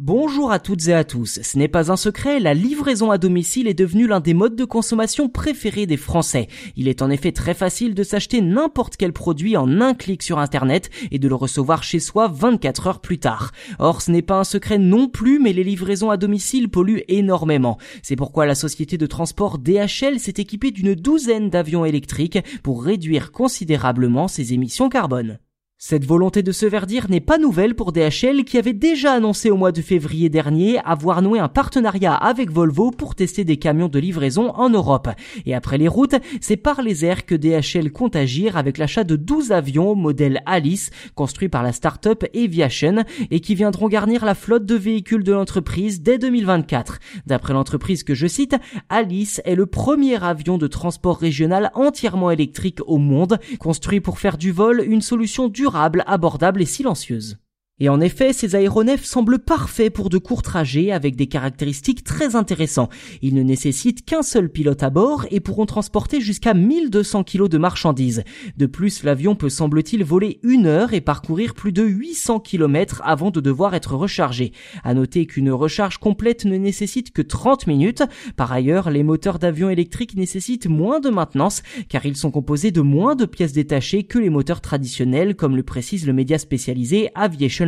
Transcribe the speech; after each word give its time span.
Bonjour 0.00 0.52
à 0.52 0.60
toutes 0.60 0.86
et 0.86 0.94
à 0.94 1.02
tous. 1.02 1.40
Ce 1.42 1.58
n'est 1.58 1.66
pas 1.66 1.90
un 1.90 1.96
secret, 1.96 2.38
la 2.38 2.54
livraison 2.54 3.10
à 3.10 3.18
domicile 3.18 3.66
est 3.66 3.74
devenue 3.74 4.06
l'un 4.06 4.20
des 4.20 4.32
modes 4.32 4.54
de 4.54 4.64
consommation 4.64 5.28
préférés 5.28 5.86
des 5.86 5.96
Français. 5.96 6.46
Il 6.76 6.86
est 6.86 7.02
en 7.02 7.10
effet 7.10 7.32
très 7.32 7.52
facile 7.52 7.94
de 7.94 8.04
s'acheter 8.04 8.40
n'importe 8.40 8.96
quel 8.96 9.12
produit 9.12 9.56
en 9.56 9.80
un 9.80 9.94
clic 9.94 10.22
sur 10.22 10.38
Internet 10.38 10.88
et 11.10 11.18
de 11.18 11.26
le 11.26 11.34
recevoir 11.34 11.82
chez 11.82 11.98
soi 11.98 12.28
24 12.28 12.86
heures 12.86 13.00
plus 13.00 13.18
tard. 13.18 13.50
Or, 13.80 14.00
ce 14.00 14.12
n'est 14.12 14.22
pas 14.22 14.38
un 14.38 14.44
secret 14.44 14.78
non 14.78 15.08
plus, 15.08 15.40
mais 15.40 15.52
les 15.52 15.64
livraisons 15.64 16.10
à 16.10 16.16
domicile 16.16 16.68
polluent 16.68 17.02
énormément. 17.08 17.76
C'est 18.04 18.14
pourquoi 18.14 18.46
la 18.46 18.54
société 18.54 18.98
de 18.98 19.06
transport 19.06 19.58
DHL 19.58 20.20
s'est 20.20 20.34
équipée 20.36 20.70
d'une 20.70 20.94
douzaine 20.94 21.50
d'avions 21.50 21.84
électriques 21.84 22.38
pour 22.62 22.84
réduire 22.84 23.32
considérablement 23.32 24.28
ses 24.28 24.52
émissions 24.52 24.90
carbone. 24.90 25.40
Cette 25.80 26.04
volonté 26.04 26.42
de 26.42 26.50
se 26.50 26.66
verdir 26.66 27.08
n'est 27.08 27.20
pas 27.20 27.38
nouvelle 27.38 27.76
pour 27.76 27.92
DHL 27.92 28.42
qui 28.44 28.58
avait 28.58 28.72
déjà 28.72 29.12
annoncé 29.12 29.48
au 29.48 29.56
mois 29.56 29.70
de 29.70 29.80
février 29.80 30.28
dernier 30.28 30.80
avoir 30.84 31.22
noué 31.22 31.38
un 31.38 31.46
partenariat 31.46 32.14
avec 32.14 32.50
Volvo 32.50 32.90
pour 32.90 33.14
tester 33.14 33.44
des 33.44 33.58
camions 33.58 33.86
de 33.86 34.00
livraison 34.00 34.50
en 34.56 34.70
Europe. 34.70 35.06
Et 35.46 35.54
après 35.54 35.78
les 35.78 35.86
routes, 35.86 36.16
c'est 36.40 36.56
par 36.56 36.82
les 36.82 37.04
airs 37.04 37.24
que 37.26 37.36
DHL 37.36 37.92
compte 37.92 38.16
agir 38.16 38.56
avec 38.56 38.76
l'achat 38.76 39.04
de 39.04 39.14
12 39.14 39.52
avions 39.52 39.94
modèle 39.94 40.42
Alice 40.46 40.90
construits 41.14 41.48
par 41.48 41.62
la 41.62 41.70
start-up 41.70 42.24
Aviation 42.34 43.04
et 43.30 43.38
qui 43.38 43.54
viendront 43.54 43.86
garnir 43.86 44.24
la 44.24 44.34
flotte 44.34 44.66
de 44.66 44.74
véhicules 44.74 45.22
de 45.22 45.32
l'entreprise 45.32 46.02
dès 46.02 46.18
2024. 46.18 46.98
D'après 47.28 47.52
l'entreprise 47.52 48.02
que 48.02 48.14
je 48.14 48.26
cite, 48.26 48.56
Alice 48.88 49.40
est 49.44 49.54
le 49.54 49.66
premier 49.66 50.20
avion 50.24 50.58
de 50.58 50.66
transport 50.66 51.18
régional 51.18 51.70
entièrement 51.74 52.32
électrique 52.32 52.80
au 52.88 52.98
monde, 52.98 53.38
construit 53.60 54.00
pour 54.00 54.18
faire 54.18 54.38
du 54.38 54.50
vol 54.50 54.82
une 54.84 55.02
solution 55.02 55.46
durable 55.46 55.67
abordable 55.74 56.62
et 56.62 56.66
silencieuse. 56.66 57.38
Et 57.80 57.88
en 57.88 58.00
effet, 58.00 58.32
ces 58.32 58.56
aéronefs 58.56 59.04
semblent 59.04 59.38
parfaits 59.38 59.92
pour 59.92 60.10
de 60.10 60.18
courts 60.18 60.42
trajets 60.42 60.90
avec 60.90 61.14
des 61.14 61.28
caractéristiques 61.28 62.02
très 62.02 62.34
intéressantes. 62.34 62.90
Ils 63.22 63.34
ne 63.34 63.42
nécessitent 63.42 64.04
qu'un 64.04 64.22
seul 64.22 64.48
pilote 64.48 64.82
à 64.82 64.90
bord 64.90 65.26
et 65.30 65.38
pourront 65.38 65.66
transporter 65.66 66.20
jusqu'à 66.20 66.54
1200 66.54 67.22
kg 67.22 67.48
de 67.48 67.58
marchandises. 67.58 68.24
De 68.56 68.66
plus, 68.66 69.04
l'avion 69.04 69.36
peut 69.36 69.48
semble-t-il 69.48 70.02
voler 70.02 70.40
une 70.42 70.66
heure 70.66 70.92
et 70.92 71.00
parcourir 71.00 71.54
plus 71.54 71.72
de 71.72 71.84
800 71.84 72.40
km 72.40 73.00
avant 73.04 73.30
de 73.30 73.40
devoir 73.40 73.74
être 73.74 73.94
rechargé. 73.94 74.52
À 74.82 74.94
noter 74.94 75.26
qu'une 75.26 75.52
recharge 75.52 75.98
complète 75.98 76.46
ne 76.46 76.56
nécessite 76.56 77.12
que 77.12 77.22
30 77.22 77.68
minutes. 77.68 78.02
Par 78.36 78.50
ailleurs, 78.50 78.90
les 78.90 79.04
moteurs 79.04 79.38
d'avion 79.38 79.70
électriques 79.70 80.16
nécessitent 80.16 80.66
moins 80.66 80.98
de 80.98 81.10
maintenance 81.10 81.62
car 81.88 82.04
ils 82.06 82.16
sont 82.16 82.32
composés 82.32 82.72
de 82.72 82.80
moins 82.80 83.14
de 83.14 83.24
pièces 83.24 83.52
détachées 83.52 84.02
que 84.02 84.18
les 84.18 84.30
moteurs 84.30 84.60
traditionnels 84.60 85.36
comme 85.36 85.54
le 85.54 85.62
précise 85.62 86.06
le 86.06 86.12
média 86.12 86.38
spécialisé 86.38 87.10
Aviation 87.14 87.67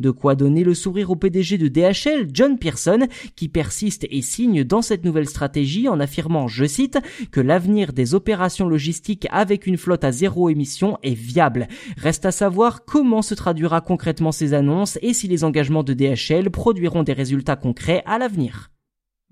de 0.00 0.10
quoi 0.10 0.34
donner 0.34 0.64
le 0.64 0.74
sourire 0.74 1.10
au 1.10 1.16
PDG 1.16 1.58
de 1.58 1.68
DHL, 1.68 2.28
John 2.32 2.58
Pearson, 2.58 3.06
qui 3.36 3.48
persiste 3.48 4.06
et 4.10 4.22
signe 4.22 4.64
dans 4.64 4.82
cette 4.82 5.04
nouvelle 5.04 5.28
stratégie 5.28 5.88
en 5.88 6.00
affirmant, 6.00 6.48
je 6.48 6.64
cite, 6.64 6.98
que 7.30 7.40
l'avenir 7.40 7.92
des 7.92 8.14
opérations 8.14 8.68
logistiques 8.68 9.26
avec 9.30 9.66
une 9.66 9.76
flotte 9.76 10.04
à 10.04 10.12
zéro 10.12 10.48
émission 10.48 10.98
est 11.02 11.14
viable. 11.14 11.68
Reste 11.96 12.26
à 12.26 12.32
savoir 12.32 12.84
comment 12.84 13.22
se 13.22 13.34
traduira 13.34 13.80
concrètement 13.80 14.32
ces 14.32 14.54
annonces 14.54 14.98
et 15.02 15.14
si 15.14 15.28
les 15.28 15.44
engagements 15.44 15.84
de 15.84 15.94
DHL 15.94 16.50
produiront 16.50 17.02
des 17.02 17.12
résultats 17.12 17.56
concrets 17.56 18.02
à 18.06 18.18
l'avenir. 18.18 18.71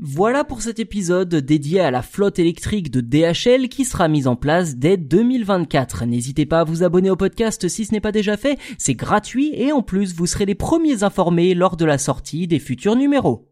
Voilà 0.03 0.45
pour 0.45 0.63
cet 0.63 0.79
épisode 0.79 1.35
dédié 1.35 1.81
à 1.81 1.91
la 1.91 2.01
flotte 2.01 2.39
électrique 2.39 2.91
de 2.91 3.03
DHL 3.03 3.69
qui 3.69 3.85
sera 3.85 4.09
mise 4.09 4.27
en 4.27 4.35
place 4.35 4.77
dès 4.77 4.97
2024. 4.97 6.07
N'hésitez 6.07 6.47
pas 6.47 6.61
à 6.61 6.65
vous 6.65 6.83
abonner 6.83 7.11
au 7.11 7.17
podcast 7.17 7.69
si 7.69 7.85
ce 7.85 7.93
n'est 7.93 8.01
pas 8.01 8.11
déjà 8.11 8.39
fait, 8.39 8.59
c'est 8.79 8.95
gratuit 8.95 9.53
et 9.53 9.73
en 9.73 9.83
plus 9.83 10.15
vous 10.15 10.27
serez 10.27 10.47
les 10.47 10.55
premiers 10.55 11.03
informés 11.03 11.53
lors 11.53 11.77
de 11.77 11.85
la 11.85 11.99
sortie 11.99 12.47
des 12.47 12.61
futurs 12.61 12.97
numéros. 12.97 13.50